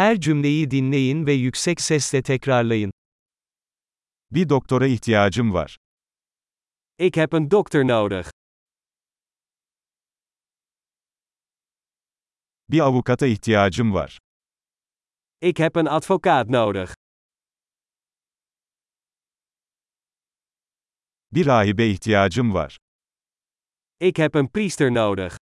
Her 0.00 0.20
cümleyi 0.20 0.70
dinleyin 0.70 1.26
ve 1.26 1.32
yüksek 1.32 1.80
sesle 1.80 2.22
tekrarlayın. 2.22 2.92
Bir 4.30 4.48
doktora 4.48 4.86
ihtiyacım 4.86 5.54
var. 5.54 5.76
Ik 6.98 7.16
heb 7.16 7.32
een 7.32 7.50
dokter 7.50 7.88
nodig. 7.88 8.26
Bir 12.68 12.80
avukata 12.80 13.26
ihtiyacım 13.26 13.94
var. 13.94 14.18
Ik 15.40 15.58
heb 15.58 15.76
een 15.76 15.86
advocaat 15.86 16.48
nodig. 16.48 16.94
Bir 21.32 21.46
rahibe 21.46 21.86
ihtiyacım 21.90 22.54
var. 22.54 22.76
Ik 24.00 24.16
heb 24.16 24.34
een 24.34 24.48
priester 24.48 24.94
nodig. 24.94 25.49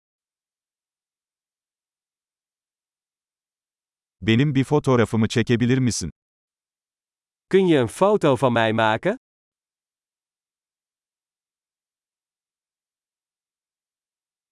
Benim 4.27 4.55
bir 4.55 4.65
fotoğrafımı 4.65 5.29
çekebilir 5.29 5.79
misin? 5.79 6.11
Kun 7.51 7.67
je 7.67 7.77
een 7.79 7.87
foto 7.87 8.37
van 8.43 8.53
mij 8.53 8.73
maken? 8.73 9.17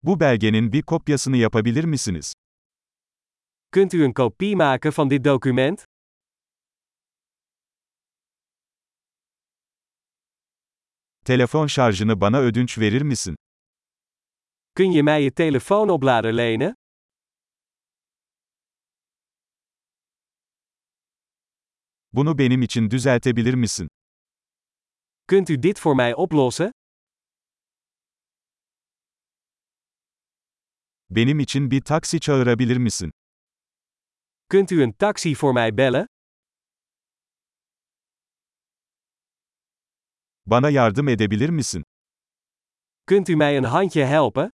Bu 0.03 0.21
belgenin 0.21 0.73
bir 0.73 0.83
kopyasını 0.83 1.37
yapabilir 1.37 1.85
misiniz? 1.85 2.33
Kunt 3.73 3.95
u 3.95 4.05
een 4.05 4.13
kopie 4.13 4.57
maken 4.57 4.93
van 4.97 5.11
dit 5.11 5.25
document? 5.25 5.85
Telefon 11.25 11.67
şarjını 11.67 12.21
bana 12.21 12.39
ödünç 12.41 12.79
verir 12.79 13.03
misin? 13.03 13.37
Kun 14.77 14.93
je 14.93 15.03
mij 15.03 15.23
je 15.23 15.31
telefoonoplader 15.31 16.37
lenen? 16.37 16.75
Bunu 22.17 22.39
benim 22.39 22.63
için 22.63 22.91
düzeltebilir 22.91 23.55
misin? 23.55 23.89
Kunt 25.29 25.51
u 25.51 25.63
dit 25.63 25.87
voor 25.87 25.95
mij 25.95 26.15
oplossen? 26.17 26.73
Benim 31.11 31.41
için 31.41 31.71
bir 31.71 31.81
taksi 31.81 32.21
çağırabilir 32.21 32.77
misin? 32.77 33.11
Kunt 34.51 34.73
u 34.73 34.83
een 34.83 34.93
taxi 34.93 35.35
voor 35.43 35.53
mij 35.55 35.77
bellen? 35.77 36.07
Bana 40.47 40.71
yardım 40.71 41.09
edebilir 41.09 41.49
misin? 41.49 41.83
Kunt 43.07 43.29
u 43.29 43.37
mij 43.37 43.57
een 43.57 43.65
handje 43.65 44.07
helpen? 44.07 44.51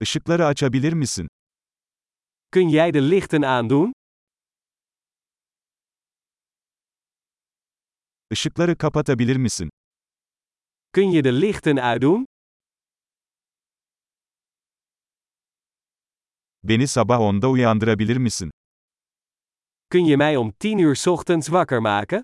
Işıkları 0.00 0.46
açabilir 0.46 0.92
misin? 0.92 1.28
Kun 2.56 2.68
jij 2.68 2.90
de 2.90 3.00
lichten 3.00 3.44
aandoen? 3.44 3.90
Işıkları 8.30 8.76
kapatabilir 8.76 9.36
misin? 9.36 9.68
Kun 10.90 11.10
je 11.10 11.22
de 11.22 11.32
lichten 11.32 11.78
uitdoen? 11.78 12.24
Beni 16.62 16.86
sabah 16.86 17.20
10'da 17.20 17.48
uyandırabilir 17.48 18.16
misin? 18.16 18.50
Kun 19.88 20.04
je 20.04 20.16
mij 20.16 20.36
om 20.36 20.52
10 20.58 20.78
uur 20.78 21.08
ochtends 21.08 21.48
wakker 21.48 21.80
maken? 21.80 22.22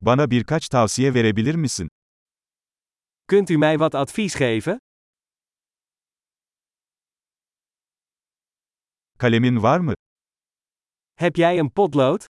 Bana 0.00 0.30
birkaç 0.30 0.68
tavsiye 0.68 1.12
verebilir 1.14 1.54
misin? 1.54 1.88
Kunt 3.24 3.50
u 3.50 3.56
mij 3.58 3.78
wat 3.78 3.94
advies 3.94 4.34
geven? 4.34 4.85
Kalemin 9.18 9.62
var 9.62 9.80
mı? 9.80 9.94
Heb 11.16 11.36
jij 11.36 11.58
een 11.58 11.70
potlood? 11.70 12.26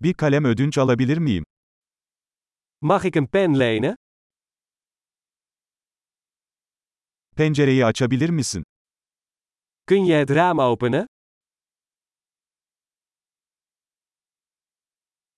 Bir 0.00 0.14
kalem 0.14 0.44
ödünç 0.44 0.78
alabilir 0.78 1.18
miyim? 1.18 1.44
Mag 2.80 3.04
ik 3.04 3.16
een 3.16 3.26
pen 3.26 3.58
lenen? 3.58 3.94
Pencereyi 7.36 7.84
açabilir 7.84 8.30
misin? 8.30 8.62
Kun 9.86 10.04
je 10.04 10.14
het 10.14 10.30
raam 10.30 10.58
openen? 10.58 11.06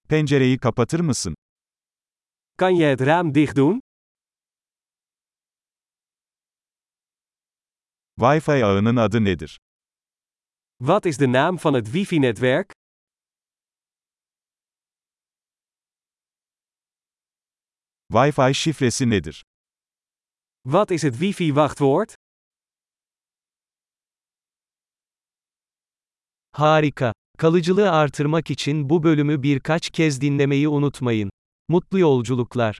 Pencereyi 0.08 0.58
kapatır 0.58 1.00
mısın? 1.00 1.34
Kan 2.56 2.70
je 2.70 2.84
het 2.86 3.00
raam 3.00 3.34
dicht 3.34 3.56
doen? 3.56 3.80
Wi-Fi 8.18 8.64
ağının 8.64 8.96
adı 8.96 9.24
nedir? 9.24 9.60
Wat 10.78 11.06
is 11.06 11.20
de 11.20 11.32
naam 11.32 11.58
van 11.64 11.74
het 11.74 11.86
wifi-netwerk? 11.86 12.72
Wi-Fi 18.12 18.54
şifresi 18.54 19.10
nedir? 19.10 19.44
Wat 20.64 20.90
is 20.90 21.02
het 21.02 21.14
wifi-wachtwoord? 21.14 22.14
Harika. 26.52 27.12
Kalıcılığı 27.38 27.90
artırmak 27.90 28.50
için 28.50 28.90
bu 28.90 29.02
bölümü 29.02 29.42
birkaç 29.42 29.90
kez 29.90 30.20
dinlemeyi 30.20 30.68
unutmayın. 30.68 31.30
Mutlu 31.68 31.98
yolculuklar. 31.98 32.78